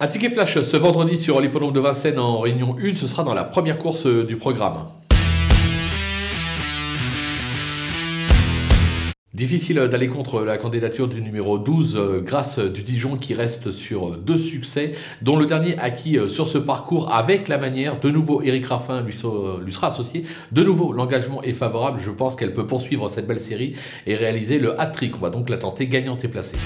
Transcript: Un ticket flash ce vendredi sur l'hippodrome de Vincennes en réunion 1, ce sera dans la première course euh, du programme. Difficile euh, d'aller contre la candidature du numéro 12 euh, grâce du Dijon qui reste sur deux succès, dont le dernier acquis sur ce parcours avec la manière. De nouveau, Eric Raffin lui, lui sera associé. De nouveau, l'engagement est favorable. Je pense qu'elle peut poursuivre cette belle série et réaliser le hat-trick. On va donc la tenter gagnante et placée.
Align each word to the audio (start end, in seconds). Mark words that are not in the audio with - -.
Un 0.00 0.06
ticket 0.06 0.30
flash 0.30 0.60
ce 0.62 0.76
vendredi 0.76 1.18
sur 1.18 1.40
l'hippodrome 1.40 1.72
de 1.72 1.80
Vincennes 1.80 2.20
en 2.20 2.38
réunion 2.38 2.76
1, 2.80 2.94
ce 2.94 3.08
sera 3.08 3.24
dans 3.24 3.34
la 3.34 3.42
première 3.42 3.78
course 3.78 4.06
euh, 4.06 4.24
du 4.24 4.36
programme. 4.36 4.86
Difficile 9.34 9.80
euh, 9.80 9.88
d'aller 9.88 10.06
contre 10.06 10.44
la 10.44 10.56
candidature 10.56 11.08
du 11.08 11.20
numéro 11.20 11.58
12 11.58 11.96
euh, 11.96 12.20
grâce 12.20 12.60
du 12.60 12.84
Dijon 12.84 13.16
qui 13.16 13.34
reste 13.34 13.72
sur 13.72 14.16
deux 14.16 14.38
succès, 14.38 14.92
dont 15.22 15.36
le 15.36 15.46
dernier 15.46 15.76
acquis 15.80 16.16
sur 16.28 16.46
ce 16.46 16.58
parcours 16.58 17.12
avec 17.12 17.48
la 17.48 17.58
manière. 17.58 17.98
De 17.98 18.08
nouveau, 18.08 18.40
Eric 18.42 18.66
Raffin 18.66 19.00
lui, 19.00 19.16
lui 19.64 19.72
sera 19.72 19.88
associé. 19.88 20.22
De 20.52 20.62
nouveau, 20.62 20.92
l'engagement 20.92 21.42
est 21.42 21.52
favorable. 21.54 21.98
Je 22.00 22.12
pense 22.12 22.36
qu'elle 22.36 22.52
peut 22.52 22.68
poursuivre 22.68 23.08
cette 23.08 23.26
belle 23.26 23.40
série 23.40 23.74
et 24.06 24.14
réaliser 24.14 24.60
le 24.60 24.80
hat-trick. 24.80 25.16
On 25.16 25.20
va 25.20 25.30
donc 25.30 25.50
la 25.50 25.56
tenter 25.56 25.88
gagnante 25.88 26.24
et 26.24 26.28
placée. 26.28 26.56